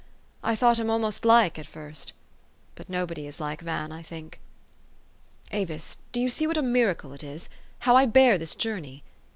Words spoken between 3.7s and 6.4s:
I think. Avis, do} T OU